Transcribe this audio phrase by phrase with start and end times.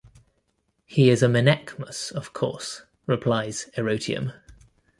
[0.87, 4.33] He is Menaechmus, of course, replies Erotium.